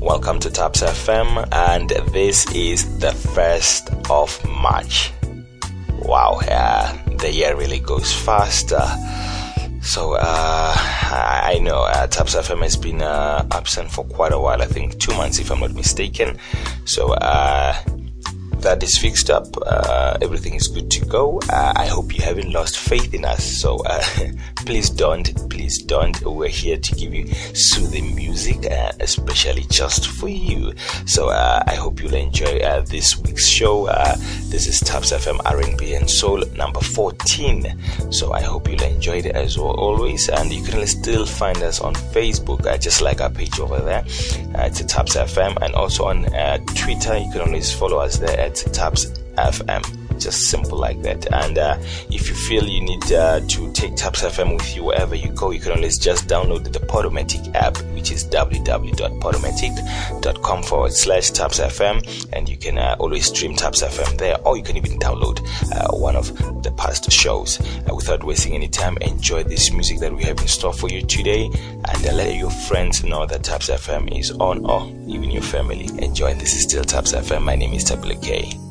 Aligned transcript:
Welcome 0.00 0.40
to 0.40 0.50
Thaps 0.50 0.82
FM, 0.82 1.48
and 1.52 1.90
this 2.12 2.52
is 2.52 2.98
the 2.98 3.12
first 3.12 3.90
of 4.10 4.44
March. 4.44 5.12
Wow, 6.00 6.40
uh, 6.48 6.98
the 7.18 7.30
year 7.30 7.54
really 7.54 7.78
goes 7.78 8.12
fast. 8.12 8.72
So 9.80 10.14
uh, 10.14 10.74
I 10.76 11.58
know 11.62 11.82
uh, 11.82 12.06
FM 12.06 12.62
has 12.62 12.76
been 12.76 13.02
uh, 13.02 13.46
absent 13.52 13.90
for 13.90 14.04
quite 14.04 14.32
a 14.32 14.38
while. 14.38 14.60
I 14.60 14.66
think 14.66 14.98
two 14.98 15.14
months, 15.14 15.38
if 15.38 15.50
I'm 15.50 15.60
not 15.60 15.72
mistaken. 15.74 16.36
So 16.84 17.12
uh, 17.14 17.74
that 18.60 18.82
is 18.82 18.98
fixed 18.98 19.30
up. 19.30 19.46
Uh, 19.66 20.18
everything 20.20 20.54
is 20.54 20.66
good 20.66 20.90
to 20.90 21.04
go. 21.06 21.40
Uh, 21.50 21.72
I 21.76 21.86
hope 21.86 22.16
you 22.16 22.22
haven't 22.22 22.52
lost 22.52 22.78
faith 22.78 23.14
in 23.14 23.24
us. 23.24 23.44
So 23.44 23.78
uh, 23.86 24.02
please 24.56 24.90
don't, 24.90 25.48
please 25.50 25.82
don't. 25.82 26.20
We're 26.22 26.48
here 26.48 26.76
to 26.76 26.94
give 26.94 27.14
you 27.14 27.26
soothing 27.54 28.14
music, 28.14 28.66
uh, 28.70 28.92
especially 29.00 29.64
just 29.70 30.08
for 30.08 30.28
you. 30.28 30.72
So 31.06 31.28
uh, 31.28 31.62
I 31.66 31.74
hope 31.74 32.02
you'll 32.02 32.14
enjoy 32.14 32.58
uh, 32.58 32.80
this 32.82 33.18
week's 33.18 33.46
show. 33.46 33.86
this 34.50 34.66
is 34.66 34.80
Thaps 34.80 35.12
FM 35.12 35.40
R&B 35.44 35.94
and 35.94 36.10
Soul 36.10 36.42
number 36.56 36.80
14. 36.80 38.12
So 38.12 38.32
I 38.32 38.40
hope 38.40 38.68
you'll 38.68 38.82
enjoy 38.82 39.18
it 39.18 39.26
as 39.26 39.58
well 39.58 39.72
always. 39.72 40.28
And 40.28 40.52
you 40.52 40.62
can 40.64 40.86
still 40.86 41.26
find 41.26 41.62
us 41.62 41.80
on 41.80 41.94
Facebook, 41.94 42.80
just 42.80 43.02
like 43.02 43.20
our 43.20 43.30
page 43.30 43.58
over 43.60 43.78
there. 43.80 44.02
it's 44.06 44.80
Thaps 44.80 45.16
FM, 45.16 45.56
and 45.62 45.74
also 45.74 46.04
on 46.04 46.24
Twitter. 46.74 47.16
You 47.16 47.30
can 47.30 47.40
always 47.42 47.72
follow 47.72 47.98
us 47.98 48.18
there 48.18 48.47
at 48.48 48.56
Thaps 48.56 49.06
FM. 49.36 49.97
Just 50.18 50.50
simple 50.50 50.78
like 50.78 51.02
that. 51.02 51.26
And 51.32 51.58
uh, 51.58 51.76
if 52.10 52.28
you 52.28 52.34
feel 52.34 52.64
you 52.64 52.80
need 52.80 53.12
uh, 53.12 53.40
to 53.40 53.72
take 53.72 53.96
Thaps 53.96 54.22
FM 54.22 54.56
with 54.56 54.74
you 54.76 54.84
wherever 54.84 55.14
you 55.14 55.28
go, 55.30 55.50
you 55.50 55.60
can 55.60 55.72
always 55.72 55.98
just 55.98 56.28
download 56.28 56.72
the 56.72 56.80
Podomatic 56.80 57.54
app, 57.54 57.76
which 57.94 58.10
is 58.10 58.24
www.podomatic.com 58.24 60.62
forward 60.62 60.92
slash 60.92 61.30
Thaps 61.30 61.60
FM. 61.60 62.26
And 62.32 62.48
you 62.48 62.56
can 62.56 62.78
uh, 62.78 62.96
always 62.98 63.26
stream 63.26 63.54
Thaps 63.54 63.82
FM 63.82 64.16
there, 64.18 64.36
or 64.46 64.56
you 64.56 64.62
can 64.62 64.76
even 64.76 64.98
download 64.98 65.40
uh, 65.72 65.88
one 65.96 66.16
of 66.16 66.28
the 66.62 66.70
past 66.72 67.10
shows. 67.10 67.60
Uh, 67.60 67.94
without 67.94 68.24
wasting 68.24 68.54
any 68.54 68.68
time, 68.68 68.96
enjoy 69.00 69.42
this 69.44 69.72
music 69.72 69.98
that 70.00 70.14
we 70.14 70.22
have 70.24 70.38
in 70.40 70.48
store 70.48 70.72
for 70.72 70.88
you 70.88 71.02
today. 71.02 71.44
And 71.44 72.06
uh, 72.06 72.12
let 72.12 72.36
your 72.36 72.50
friends 72.50 73.04
know 73.04 73.26
that 73.26 73.44
Thaps 73.44 73.68
FM 73.70 74.18
is 74.18 74.30
on, 74.32 74.66
or 74.66 74.86
even 75.06 75.30
your 75.30 75.42
family. 75.42 75.88
Enjoy. 75.98 76.34
This 76.34 76.54
is 76.54 76.62
still 76.62 76.84
Thaps 76.84 77.12
FM. 77.12 77.42
My 77.42 77.56
name 77.56 77.72
is 77.72 77.84
Thapelo 77.84 78.20
Kay. 78.22 78.67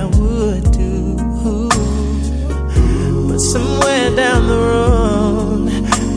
I 0.00 0.04
would 0.18 0.64
do. 0.72 1.16
But 3.28 3.40
somewhere 3.40 4.08
down 4.16 4.46
the 4.52 4.60
road, 4.72 5.70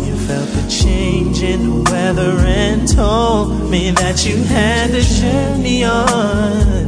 you 0.08 0.16
felt 0.28 0.50
the 0.58 0.66
change 0.70 1.44
in 1.44 1.60
the 1.70 1.92
weather 1.92 2.34
and 2.64 2.88
told 2.88 3.70
me 3.70 3.92
that 3.92 4.26
you 4.26 4.38
had 4.44 4.92
a 4.92 5.04
journey 5.22 5.84
on. 5.84 6.86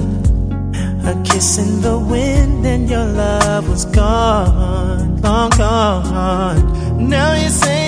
A 1.12 1.14
kiss 1.24 1.58
in 1.58 1.82
the 1.82 1.98
wind 1.98 2.66
and 2.66 2.90
your 2.90 3.06
love 3.06 3.70
was 3.70 3.86
gone, 3.86 5.22
long 5.22 5.50
gone. 5.52 7.10
Now 7.10 7.34
you 7.34 7.50
say 7.50 7.87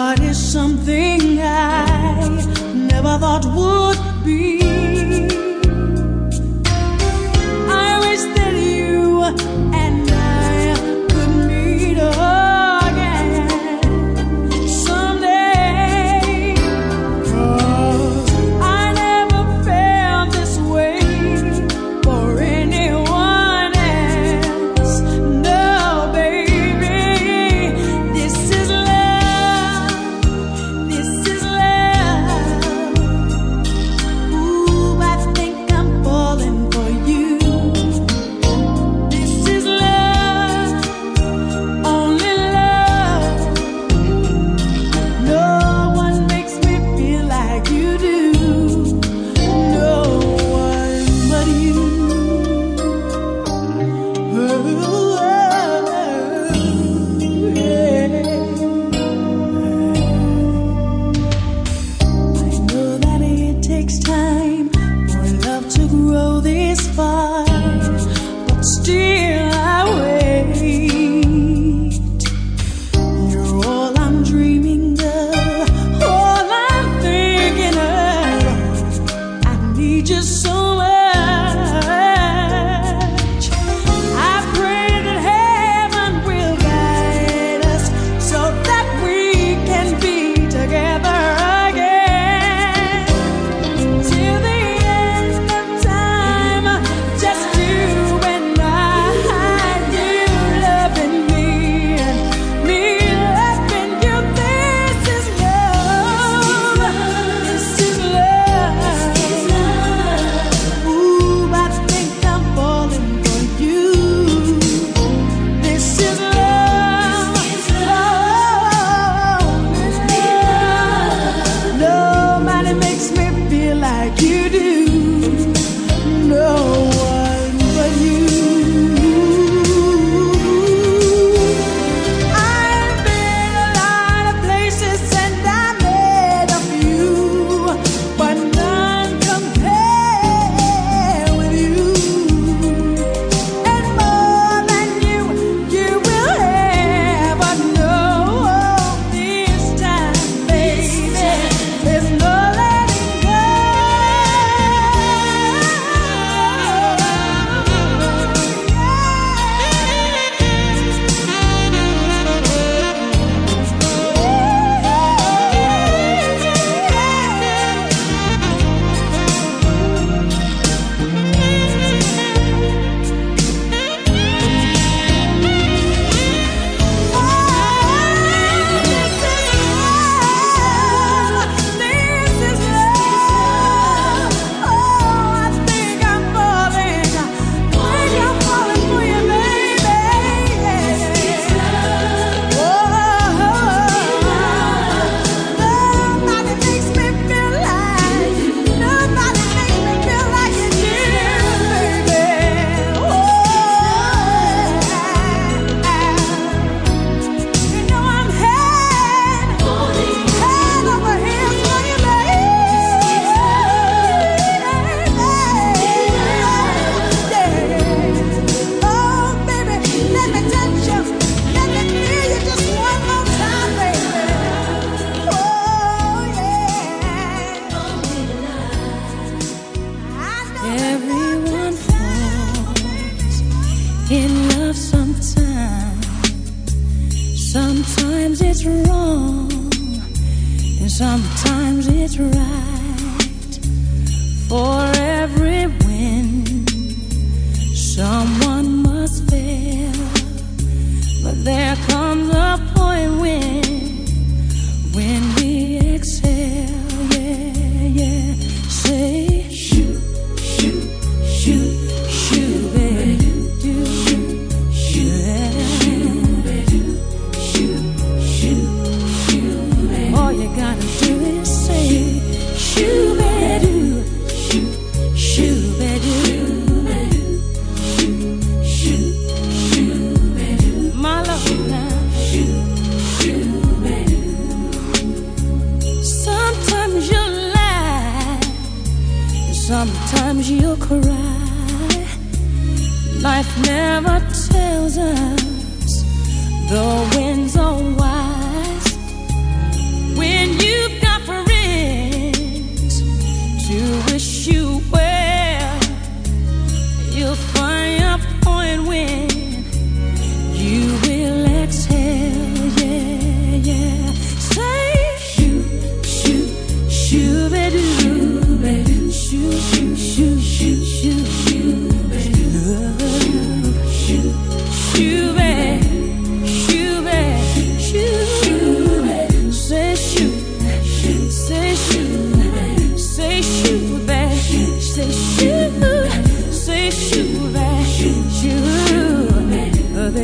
God 0.00 0.20
is 0.20 0.38
something 0.52 1.38
I 1.42 1.84
never 2.74 3.18
thought 3.18 3.44
would 3.54 4.24
be. 4.24 4.89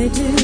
do. 0.09 0.36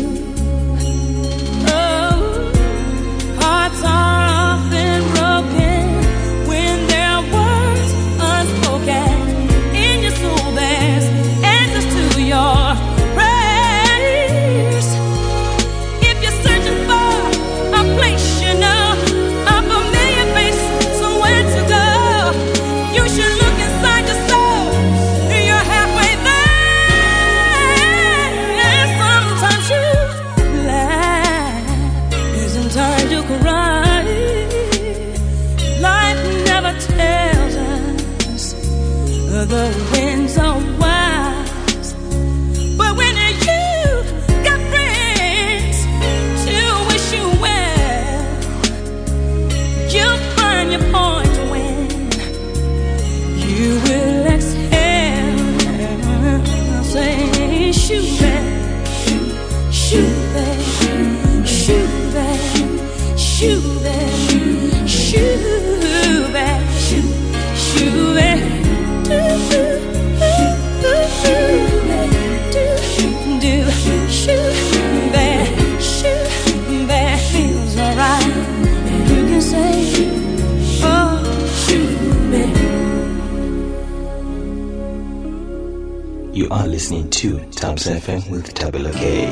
FM 87.76 88.30
with 88.30 88.54
Thapelo 88.54 88.94
Kay. 88.94 89.26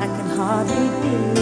I 0.00 0.06
can 0.06 0.28
hardly 0.36 0.88
believe. 1.00 1.41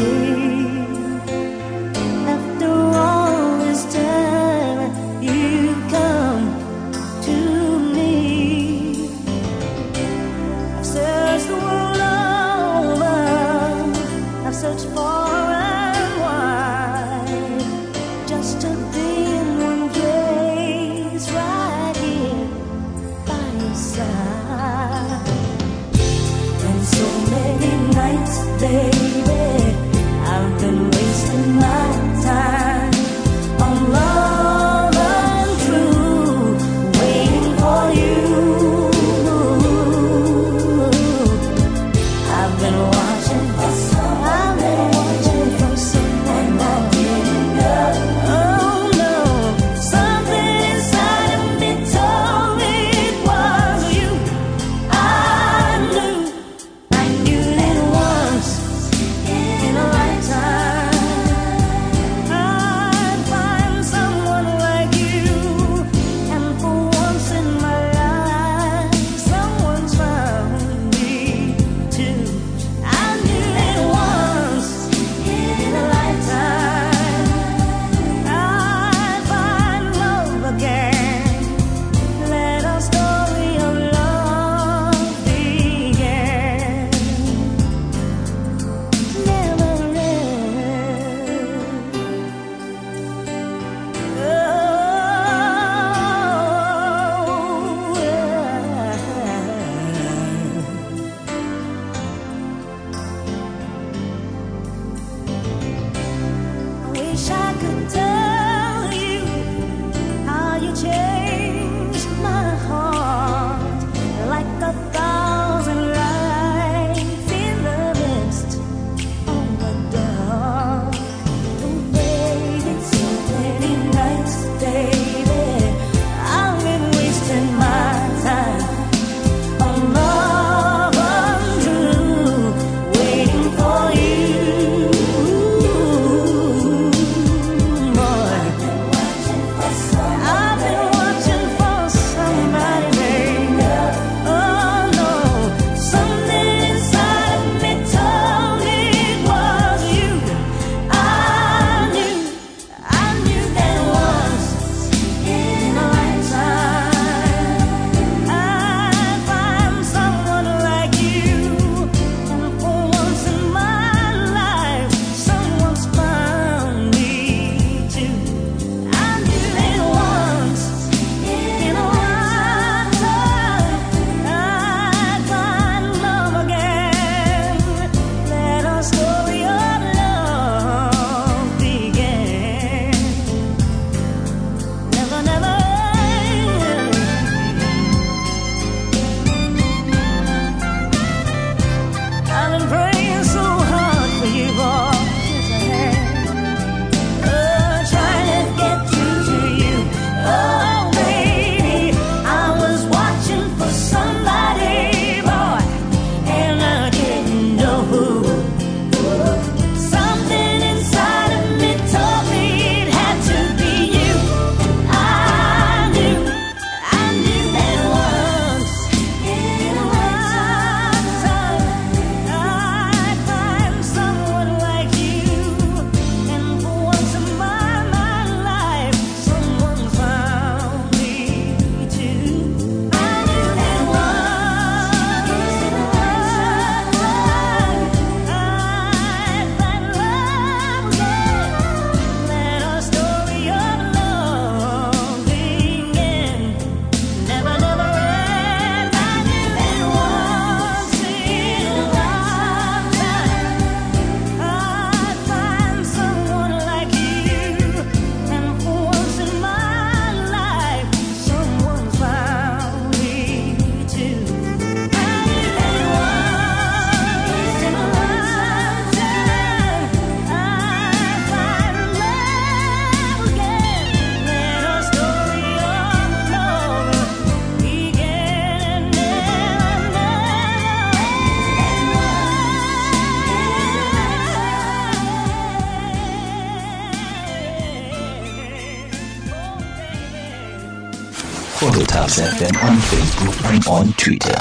FM 292.18 292.56
on 292.62 292.76
Facebook 292.78 293.44
and 293.52 293.66
on 293.68 293.92
Twitter. 293.94 294.36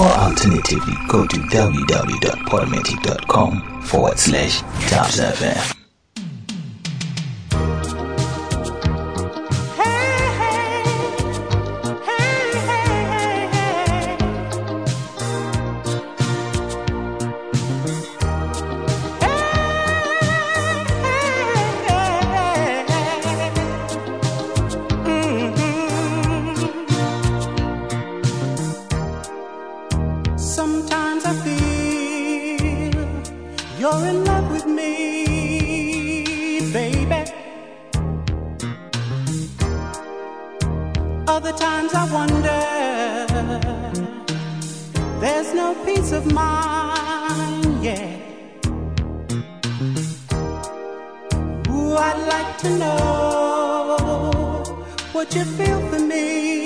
Or 0.00 0.08
alternatively, 0.08 0.94
go 1.08 1.26
to 1.26 1.36
www.podmatic.com 1.36 3.82
forward 3.82 4.18
slash 4.18 4.62
ThapsFM. 4.62 5.81
Other 41.34 41.52
times 41.52 41.94
I 41.94 42.04
wonder, 42.12 42.62
there's 45.18 45.54
no 45.54 45.74
peace 45.82 46.12
of 46.12 46.30
mind 46.30 47.82
yet. 47.82 48.20
Ooh, 51.70 51.96
I'd 51.96 52.22
like 52.28 52.58
to 52.58 52.70
know 52.78 54.62
what 55.12 55.34
you 55.34 55.44
feel 55.44 55.80
for 55.88 56.00
me. 56.00 56.61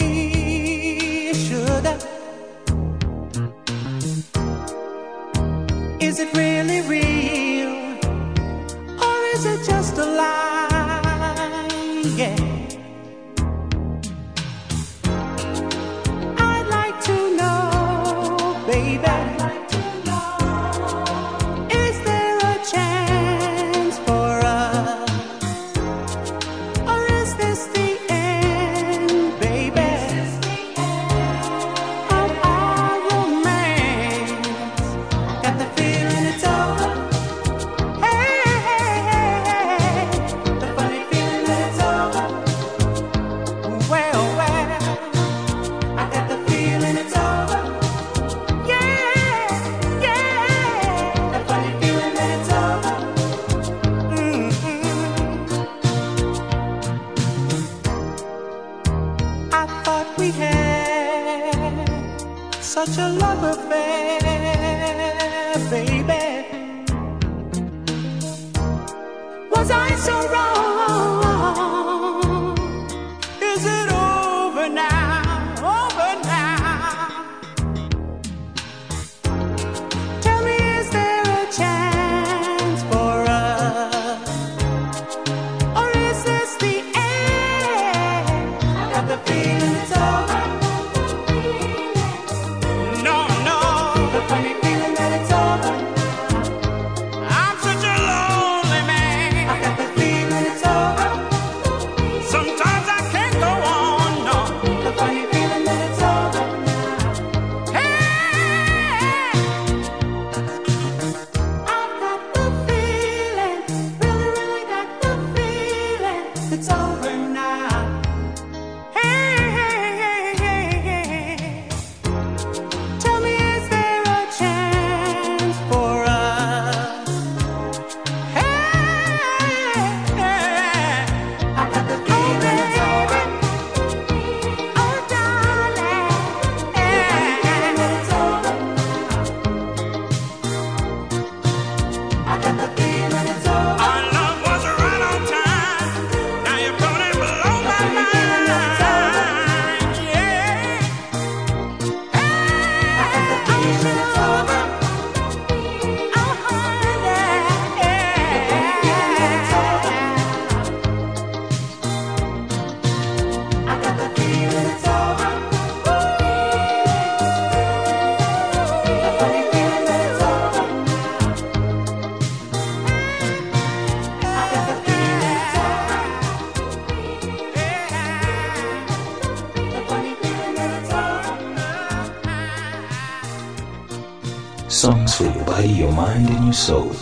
so 186.56 186.95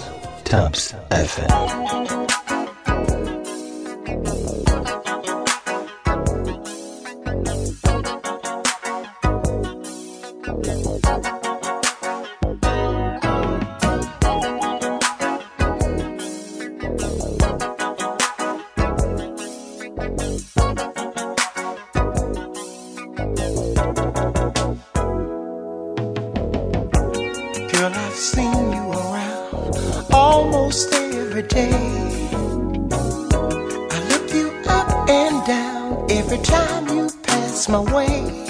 every 31.37 31.49
day. 31.49 31.70
I 33.90 34.07
look 34.09 34.33
you 34.33 34.53
up 34.68 35.09
and 35.09 35.44
down 35.44 36.07
every 36.09 36.38
time 36.38 36.87
you 36.97 37.11
pass 37.25 37.68
my 37.68 37.81
way. 37.92 38.43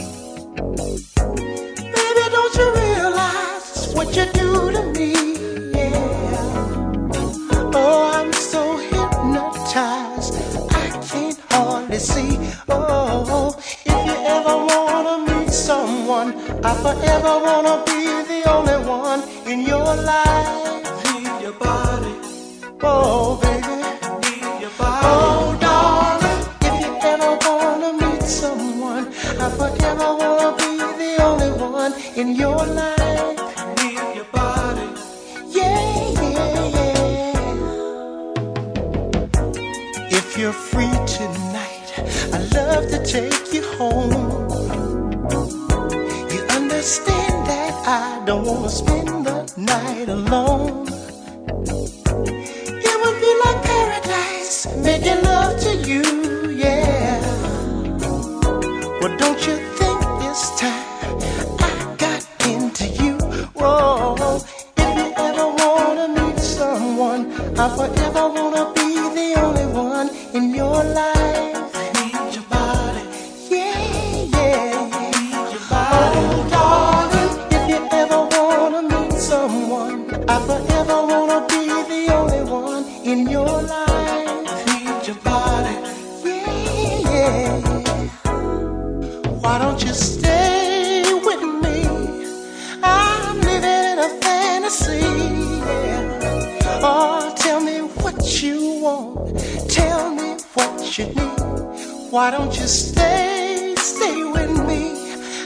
Tell 99.69 100.15
me 100.15 100.37
what 100.55 100.99
you 100.99 101.07
need. 101.07 102.11
Why 102.11 102.31
don't 102.31 102.55
you 102.59 102.67
stay, 102.67 103.75
stay 103.79 104.25
with 104.25 104.51
me? 104.67 104.83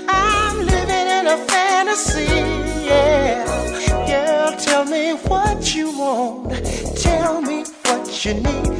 I'm 0.08 0.56
living 0.58 1.06
in 1.18 1.26
a 1.26 1.38
fantasy. 1.46 2.24
Yeah, 2.86 3.44
Girl, 4.06 4.58
Tell 4.58 4.84
me 4.84 5.12
what 5.28 5.74
you 5.74 5.96
want. 5.98 6.52
Tell 6.96 7.40
me 7.42 7.64
what 7.84 8.24
you 8.24 8.34
need. 8.34 8.77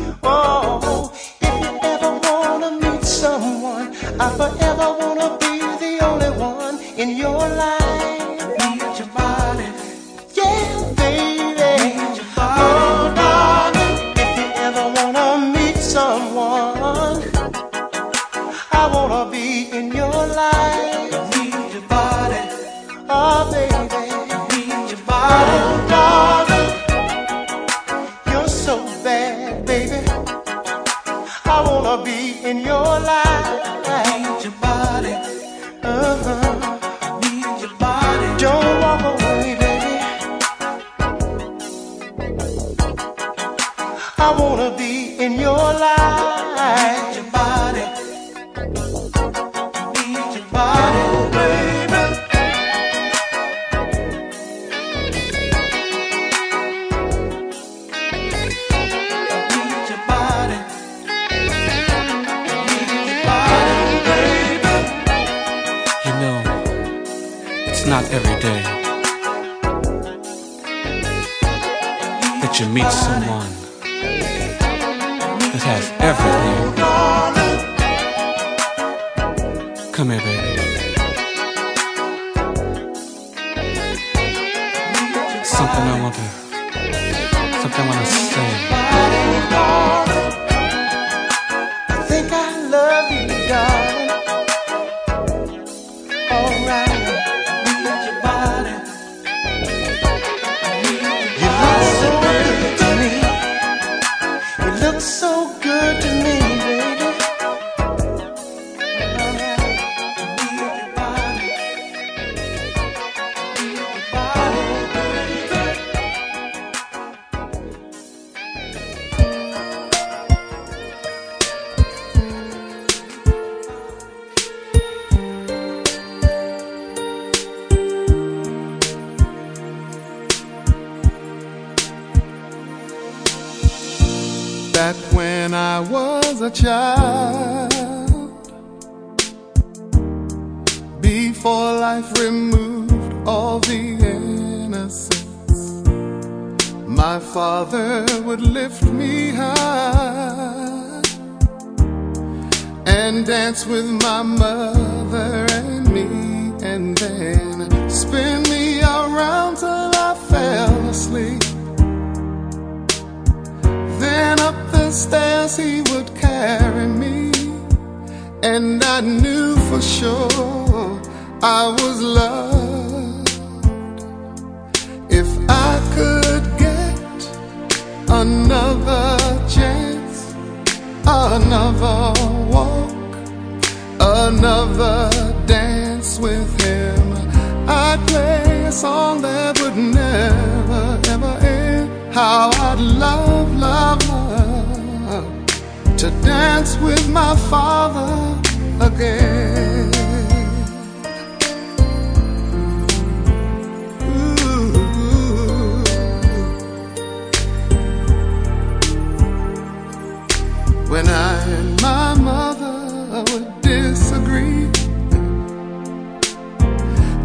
and 211.57 211.81
my 211.83 212.15
mother 212.15 213.25
would 213.31 213.61
disagree. 213.61 214.71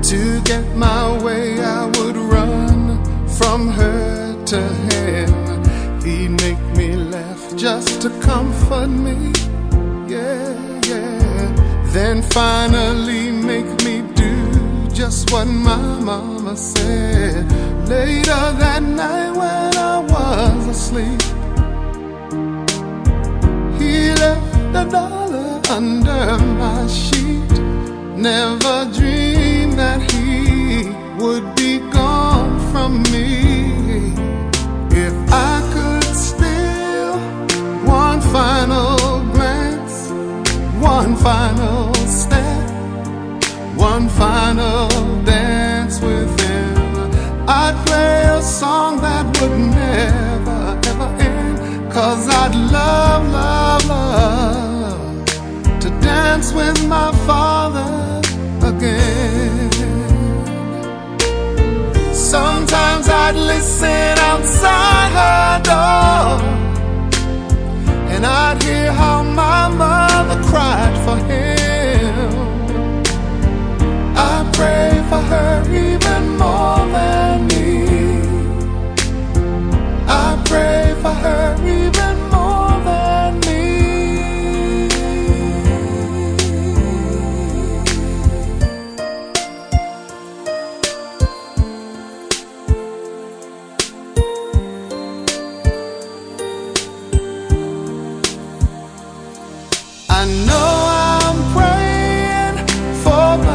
To 0.09 0.41
get 0.43 0.65
my 0.75 1.23
way, 1.23 1.63
I 1.63 1.85
would 1.97 2.17
run 2.17 3.03
from 3.27 3.69
her 3.69 4.45
to 4.45 4.61
him. 4.89 5.29
He'd 6.01 6.29
make 6.45 6.63
me 6.77 6.95
laugh 6.95 7.55
just 7.55 8.01
to 8.01 8.09
comfort 8.21 8.87
me. 8.87 9.31
Yeah, 10.07 10.81
yeah. 10.85 11.81
Then 11.95 12.21
finally 12.21 13.31
make 13.31 13.71
me 13.83 14.01
do 14.15 14.87
just 14.93 15.31
what 15.31 15.45
my 15.45 15.99
mama 15.99 16.55
said. 16.55 17.49
Later 17.87 18.43
that 18.63 18.83
night 18.83 19.31
when 19.31 19.77
I 19.77 19.99
was 19.99 20.67
asleep. 20.67 21.21
A 24.75 24.85
dollar 24.89 25.61
under 25.69 26.37
my 26.61 26.87
sheet. 26.87 27.51
Never 28.15 28.89
dreamed 28.97 29.73
that 29.77 29.99
he 30.11 30.89
would 31.21 31.55
be 31.55 31.79
gone 31.91 32.53
from 32.71 33.03
me. 33.13 34.13
If 35.05 35.13
I 35.31 35.53
could 35.73 36.15
steal 36.15 37.17
one 37.85 38.21
final 38.21 38.97
glance, 39.33 40.09
one 40.81 41.15
final 41.17 41.93
step, 42.07 42.69
one 43.75 44.09
final 44.09 44.87
dance 45.23 45.99
with 46.01 46.31
him, 46.41 46.77
I'd 47.47 47.75
play 47.85 48.23
a 48.39 48.41
song 48.41 49.01
that 49.01 49.25
would 49.39 49.59
never 49.59 50.79
ever 50.89 51.09
end. 51.21 51.91
Cause 51.91 52.27
I'd 52.27 52.55
love, 52.55 53.31
love, 53.31 53.85
love 53.85 54.02
dance 56.33 56.51
with 56.51 56.87
my 56.87 57.11
father 57.27 57.91
again. 58.67 59.69
Sometimes 62.11 63.07
I'd 63.07 63.35
listen 63.35 64.17
outside 64.31 65.09
her 65.19 65.49
door, 65.71 66.29
and 68.13 68.25
I'd 68.25 68.63
hear 68.63 68.91
how 68.91 69.21
my 69.21 69.61
mother 69.83 70.39
cried 70.49 70.95
for 71.05 71.17
him. 71.29 72.31
I 74.31 74.35
pray 74.57 74.89
for 75.09 75.21
her 75.31 75.53
even 75.85 76.21
more 76.41 76.82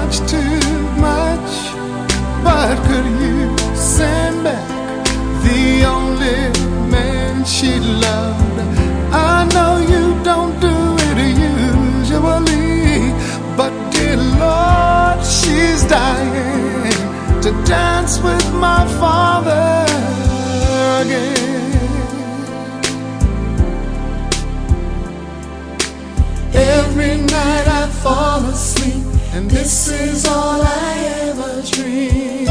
much 0.09 0.31
too 0.31 0.81
much, 0.97 1.53
but 2.43 2.75
could 2.87 3.05
you 3.21 3.59
send 3.77 4.43
back 4.43 5.05
the 5.45 5.85
only 5.85 6.41
man 6.91 7.45
she 7.45 7.79
loved? 7.79 8.59
I 9.13 9.47
know 9.53 9.77
you 9.93 10.05
don't 10.25 10.59
do 10.61 10.77
it 11.13 11.37
usually, 11.37 13.13
but 13.55 13.73
dear 13.93 14.17
Lord, 14.17 15.23
she's 15.23 15.85
dying 15.85 17.43
to 17.43 17.51
dance 17.67 18.19
with 18.23 18.51
my 18.55 18.87
father 18.99 19.85
again. 21.03 21.37
Every 26.55 27.19
night 27.19 27.67
I 27.81 27.89
fall 28.03 28.41
asleep, 28.47 28.98
and 29.39 29.49
this 29.49 29.87
is 29.89 30.27
all 30.27 30.61
I 30.61 30.95
ever 31.31 31.63
dream. 31.63 32.49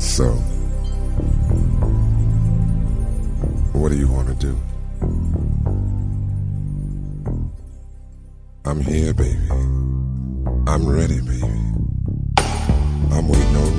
So, 0.00 0.30
what 3.72 3.90
do 3.92 3.96
you 3.96 4.08
want 4.08 4.26
to 4.30 4.34
do? 4.34 4.71
I'm 8.72 8.80
here, 8.80 9.12
baby. 9.12 9.36
I'm 10.66 10.88
ready, 10.88 11.20
baby. 11.20 11.42
I'm 13.12 13.28
waiting 13.28 13.56
on 13.56 13.71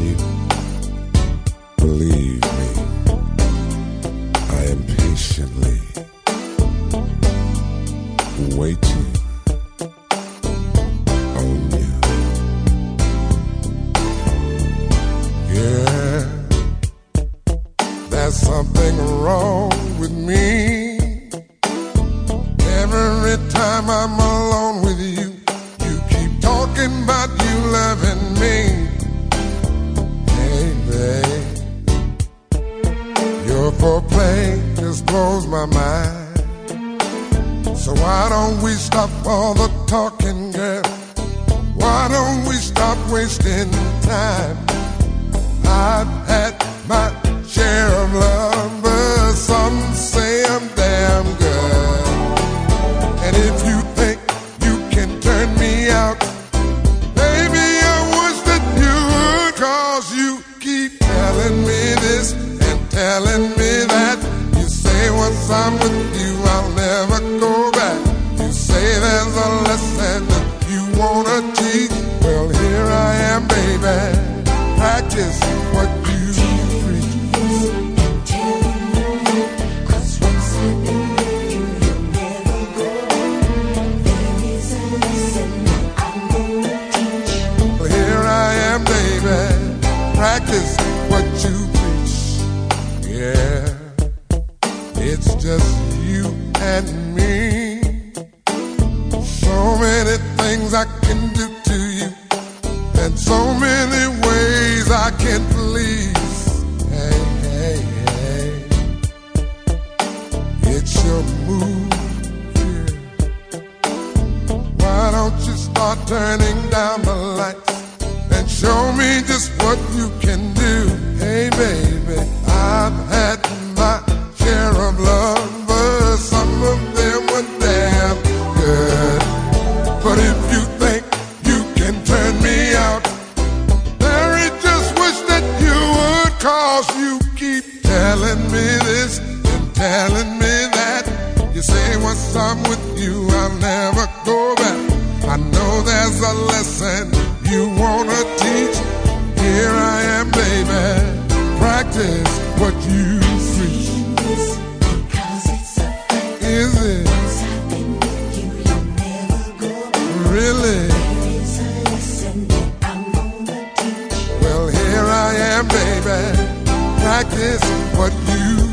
Practice 167.23 167.63
what 167.95 168.11
you 168.35 168.72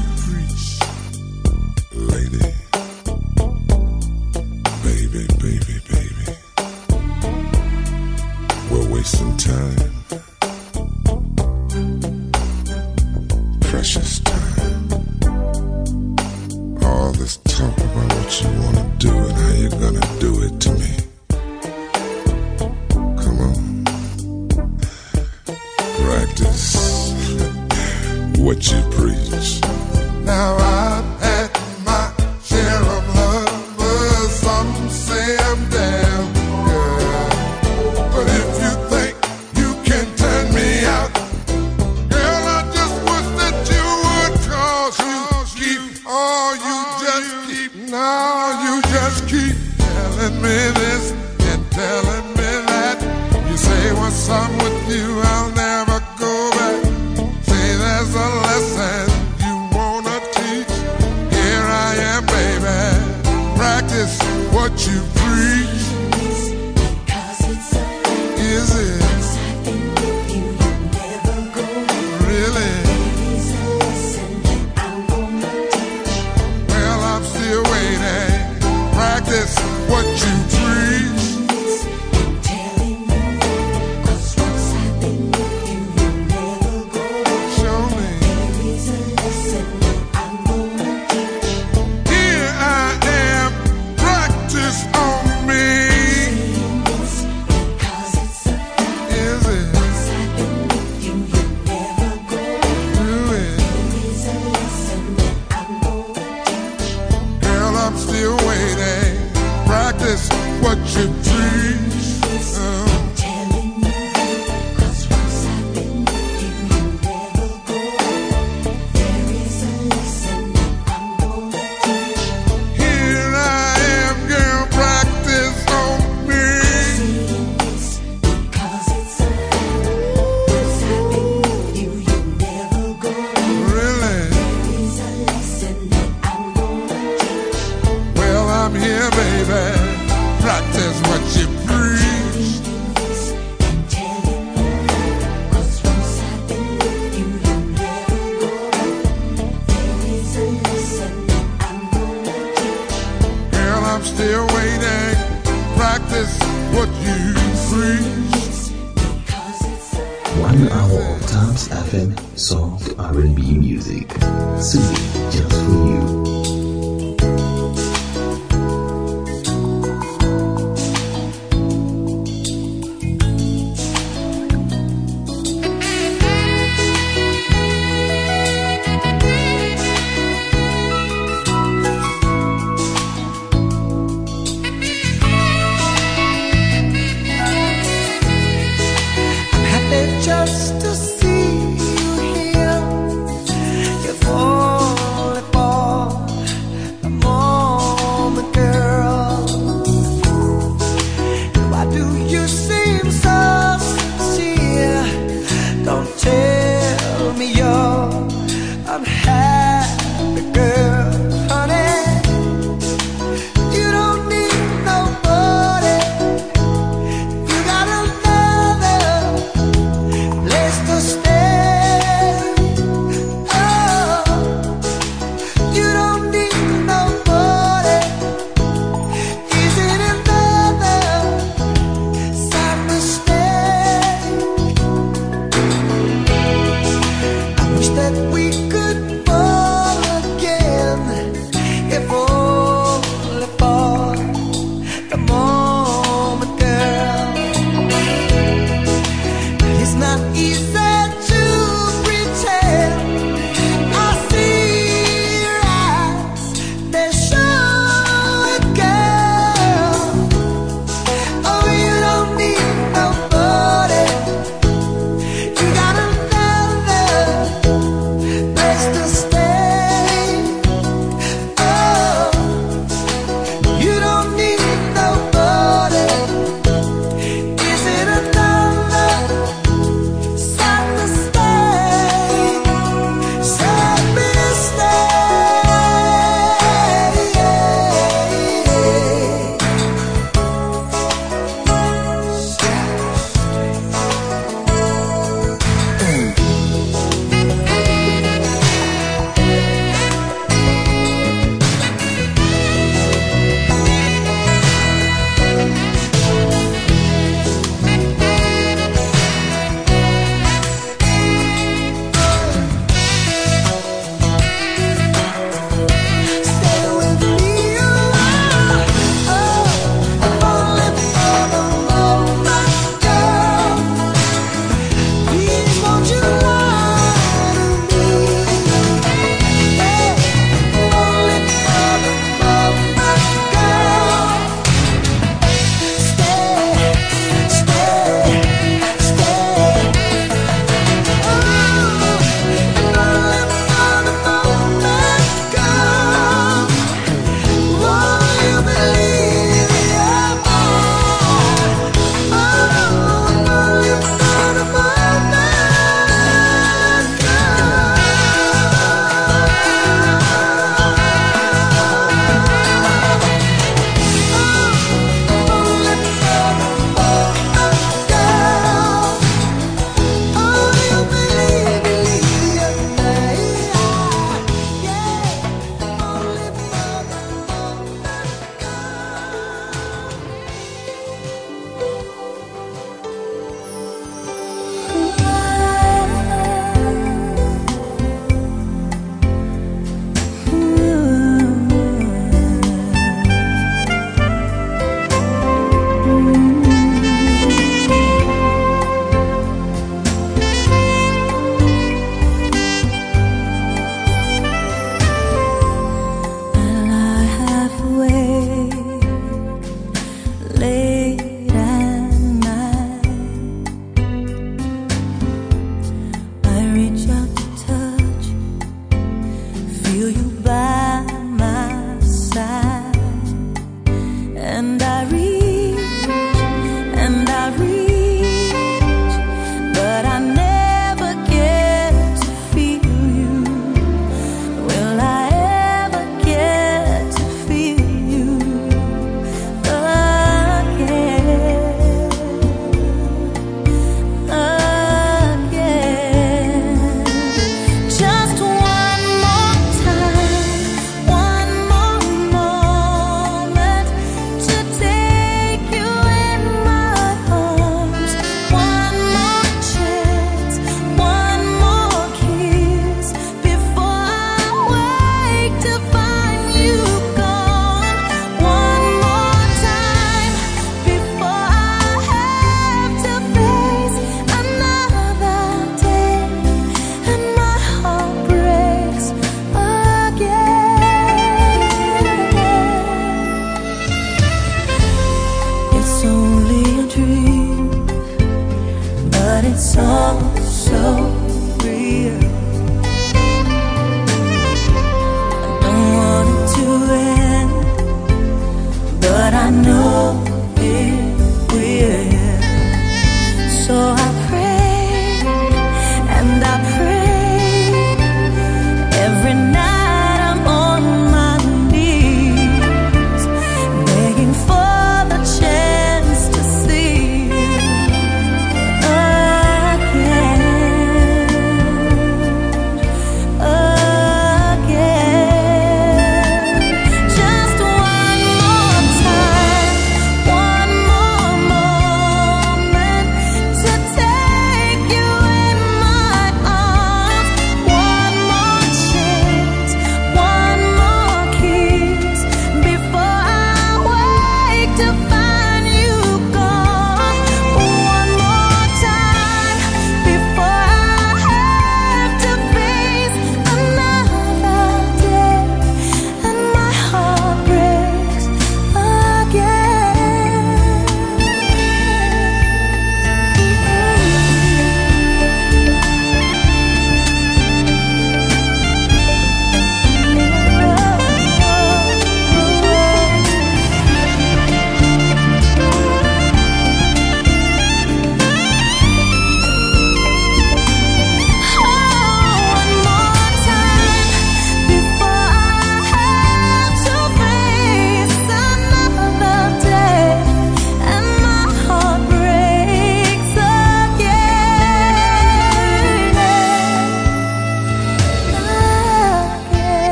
what 110.63 110.79
you 110.97 111.07
preach. 111.15 111.30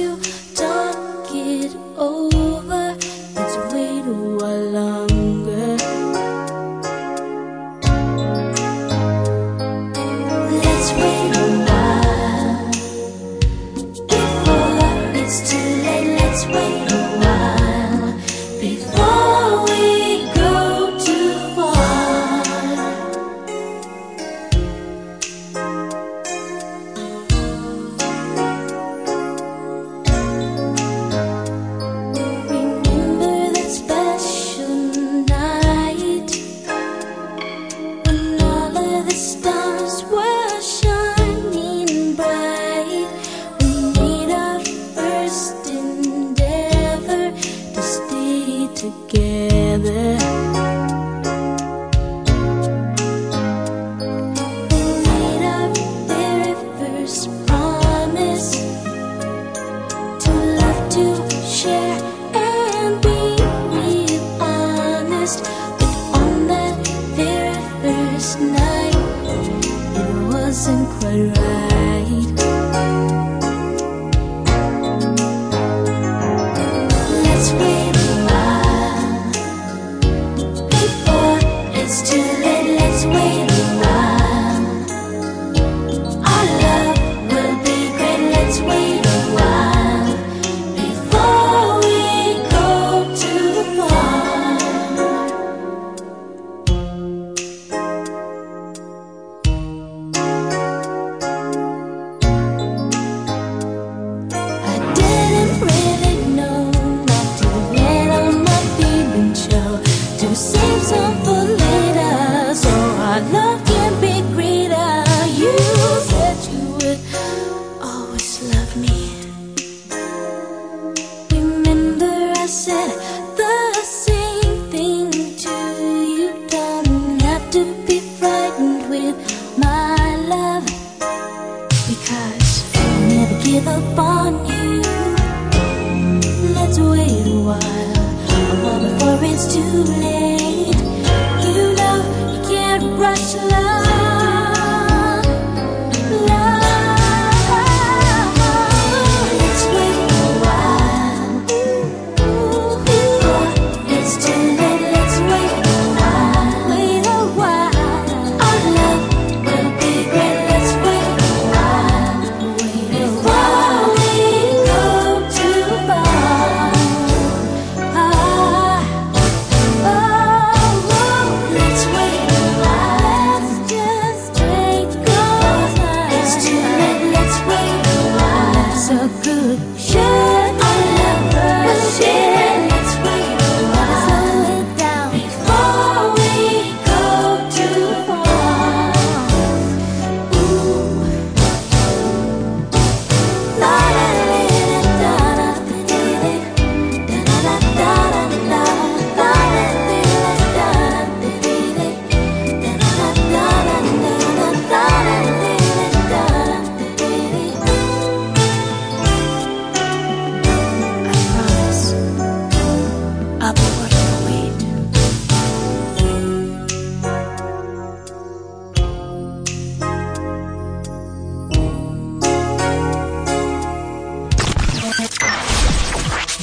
you 0.00 0.18
don't 0.54 1.28
get 1.28 1.76
old. 1.98 2.29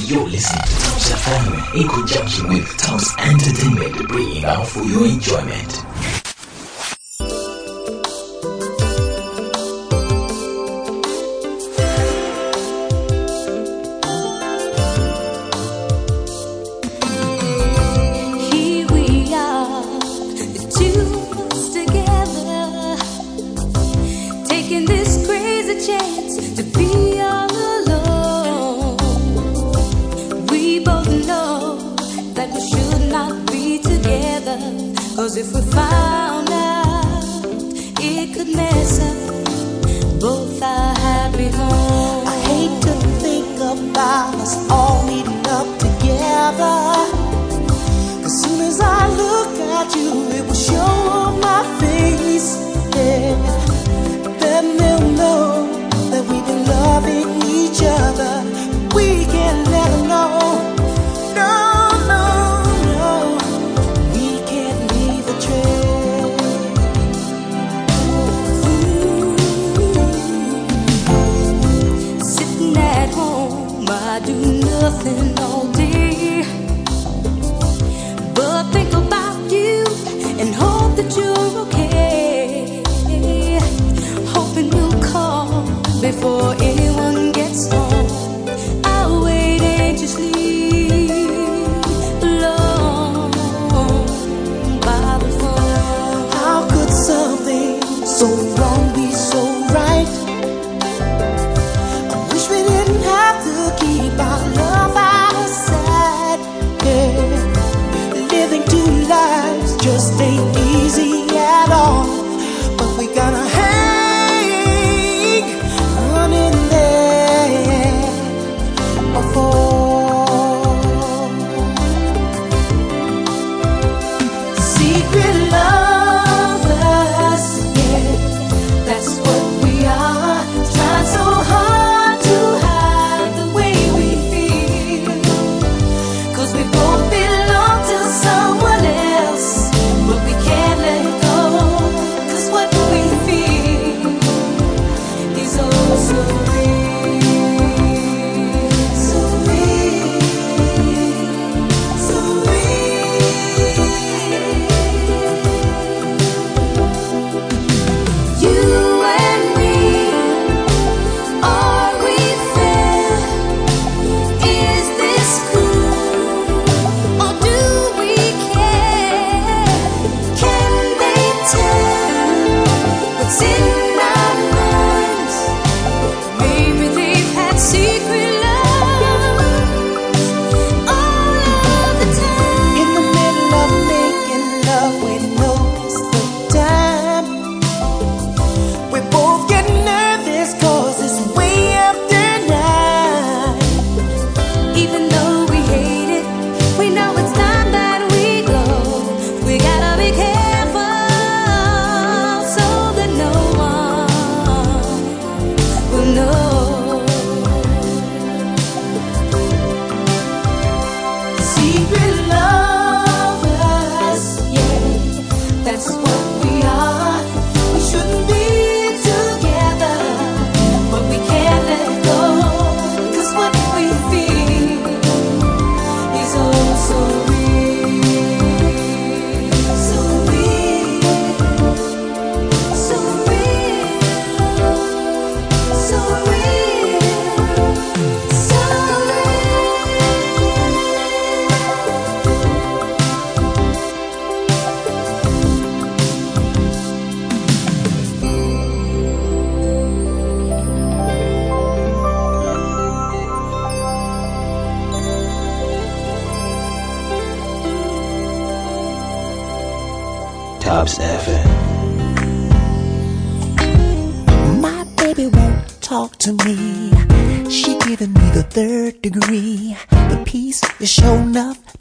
You're 0.07 0.23
listening 0.23 0.63
to 0.63 0.71
Thaps 0.71 1.11
FM, 1.11 1.81
in 1.81 1.87
conjunction 1.89 2.47
with 2.47 2.65
Thaps 2.79 3.13
Entertainment, 3.17 4.07
bringing 4.07 4.45
out 4.45 4.65
for 4.65 4.81
your 4.83 5.05
enjoyment. 5.05 5.83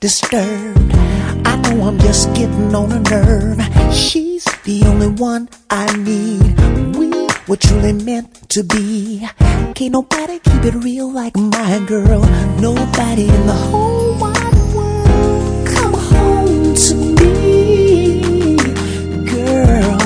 disturbed. 0.01 0.93
I 1.47 1.57
know 1.57 1.83
I'm 1.89 1.99
just 1.99 2.33
getting 2.35 2.75
on 2.75 2.93
a 2.93 3.01
nerve. 3.01 3.61
She's 3.95 4.45
the 4.65 4.83
only 4.87 5.09
one 5.09 5.49
I 5.71 5.87
need. 5.97 6.59
We 6.97 7.09
were 7.49 7.57
truly 7.57 7.93
meant 7.93 8.49
to 8.51 8.63
be. 8.63 9.27
Can't 9.75 9.93
nobody 9.93 10.39
keep 10.39 10.65
it 10.65 10.75
real 10.75 11.11
like 11.11 11.37
my 11.37 11.83
girl. 11.87 12.21
Nobody 12.61 13.29
in 13.29 13.47
the 13.47 13.53
whole 13.53 14.15
wide 14.19 14.55
world. 14.75 15.67
Come 15.69 15.95
home 15.95 16.75
to 16.75 16.95
me, 16.95 18.57
girl. 19.27 19.99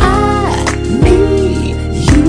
I 0.00 0.64
need 1.02 1.76
you. 2.10 2.26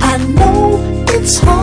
I 0.00 0.16
know 0.34 0.80
it's 1.08 1.38
hard. 1.38 1.57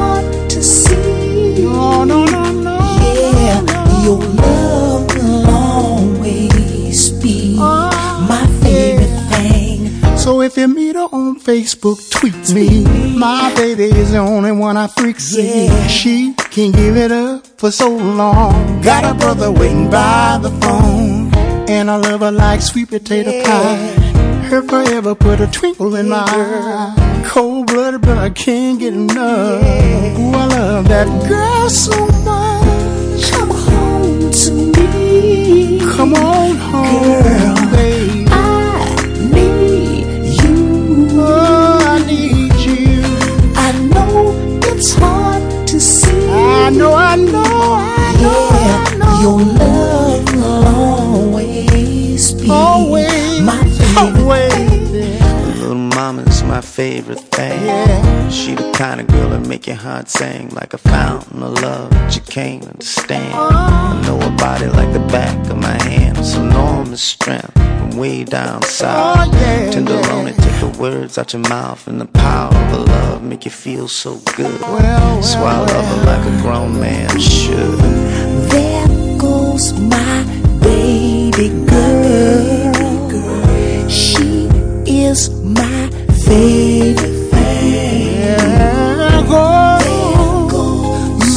if 10.55 10.59
you 10.59 10.67
meet 10.69 10.95
her 10.95 11.09
on 11.11 11.37
Facebook, 11.37 11.99
tweet 12.11 12.53
me. 12.53 12.85
My 13.17 13.53
baby 13.55 13.83
is 13.85 14.13
the 14.13 14.19
only 14.19 14.53
one 14.53 14.77
I 14.77 14.87
freak 14.87 15.19
see. 15.19 15.65
Yeah. 15.65 15.87
She 15.87 16.33
can't 16.33 16.73
give 16.73 16.95
it 16.95 17.11
up 17.11 17.45
for 17.57 17.71
so 17.71 17.89
long. 17.89 18.81
Got 18.81 19.03
a 19.03 19.13
brother 19.15 19.51
waiting 19.51 19.89
by 19.89 20.39
the 20.41 20.51
phone. 20.61 21.35
And 21.67 21.91
I 21.91 21.97
love 21.97 22.21
her 22.21 22.31
like 22.31 22.61
sweet 22.61 22.87
potato 22.87 23.31
yeah. 23.31 23.43
pie. 23.43 24.47
Her 24.47 24.61
forever 24.61 25.13
put 25.13 25.41
a 25.41 25.47
twinkle 25.47 25.93
in 25.95 26.05
yeah, 26.05 26.11
my 26.11 26.25
eye. 26.25 27.23
Cold 27.25 27.67
blooded, 27.67 28.01
but 28.03 28.17
I 28.17 28.29
can't 28.29 28.79
get 28.79 28.93
enough. 28.93 29.61
Yeah. 29.61 30.19
Ooh, 30.19 30.35
I 30.35 30.45
love 30.45 30.87
that 30.87 31.07
girl 31.27 31.69
so 31.69 32.07
much. 32.23 33.29
Come 33.29 33.49
home 33.49 34.31
to 34.31 34.51
me. 34.53 35.79
Come 35.81 36.13
on 36.13 36.55
home. 36.55 36.84
Kind 58.75 58.99
of 58.99 59.07
girl 59.07 59.29
that 59.29 59.47
make 59.47 59.67
your 59.67 59.77
heart 59.77 60.09
sing 60.09 60.49
like 60.49 60.73
a 60.73 60.77
fountain 60.77 61.41
of 61.41 61.53
love 61.61 61.89
that 61.91 62.13
you 62.13 62.21
can't 62.23 62.67
understand. 62.67 63.33
I 63.33 64.01
know 64.01 64.19
her 64.19 64.35
body 64.35 64.67
like 64.67 64.91
the 64.91 64.99
back 64.99 65.49
of 65.49 65.57
my 65.57 65.81
hand. 65.83 66.17
It's 66.17 66.35
enormous 66.35 67.01
strength 67.01 67.53
from 67.53 67.91
way 67.97 68.25
down 68.25 68.61
south. 68.63 69.29
Oh, 69.31 69.71
Tenderoni, 69.71 70.35
take 70.35 70.59
the 70.59 70.77
words 70.77 71.17
out 71.17 71.31
your 71.31 71.43
mouth 71.43 71.87
and 71.87 72.01
the 72.01 72.05
power 72.05 72.53
of 72.53 72.89
love 72.89 73.23
make 73.23 73.45
you 73.45 73.51
feel 73.51 73.87
so 73.87 74.17
good. 74.35 74.59
So 75.23 75.39
I 75.39 75.57
love 75.71 75.85
her 75.85 76.05
like 76.05 76.25
a 76.27 76.41
grown 76.41 76.77
man 76.77 77.17
should. 77.17 77.79
There 78.49 78.87
goes 79.17 79.71
my 79.79 80.25
baby 80.61 81.47
girl. 81.65 82.75
She 83.89 84.49
is 84.85 85.29
my 85.43 85.74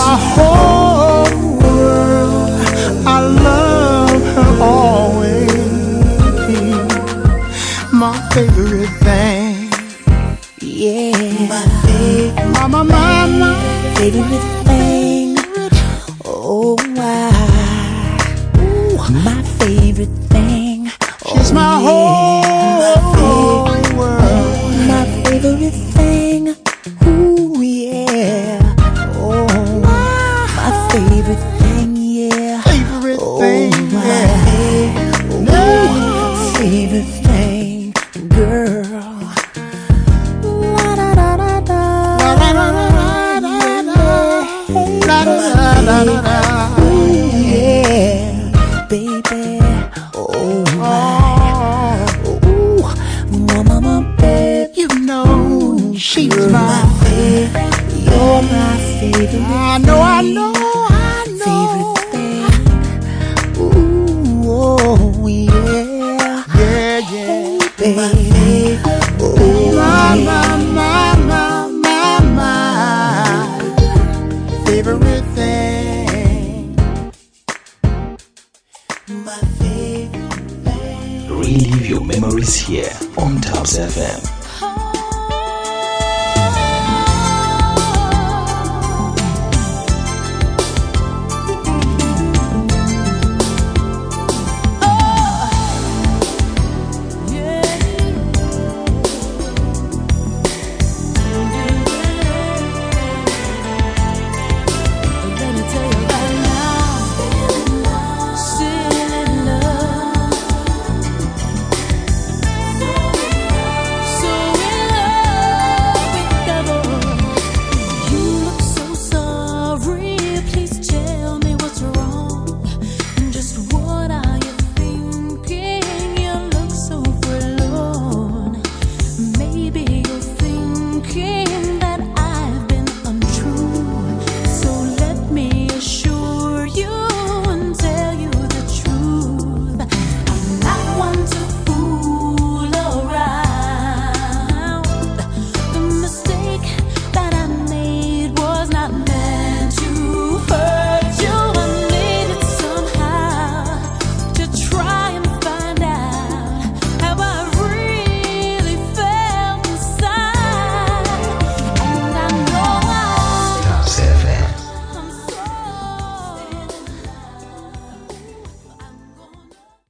my 0.08 0.16
whole 0.34 1.28
world. 1.60 2.50
I 3.14 3.18
love 3.48 4.22
her 4.36 4.52
always. 4.62 5.52
My 7.92 8.14
favorite 8.32 8.94
thing. 9.06 9.68
Yeah, 10.62 11.12
my 11.52 11.64
favorite, 11.84 12.48
My, 12.54 12.66
my, 12.68 12.82
my, 12.82 13.26
my. 13.42 13.54
favorite 13.96 14.48
thing. 14.68 15.36
Oh, 16.24 16.76
why? 16.98 17.28
Ooh, 18.62 19.12
my 19.28 19.42
favorite 19.60 20.16
thing. 20.32 20.90
She's 21.28 21.52
my 21.52 21.74
oh, 21.76 21.84
whole 21.86 22.17
favorite. 59.00 59.34
I 59.34 59.78
know, 59.78 60.00
I 60.00 60.22
know, 60.22 60.52
I 60.54 61.24
know. 61.40 61.94
Favorite 61.94 62.12
thing. 62.12 63.62
Ooh, 63.62 64.42
oh 64.46 65.26
yeah, 65.26 66.44
Yeah, 66.56 66.98
yeah. 67.12 67.58
baby. 67.78 68.17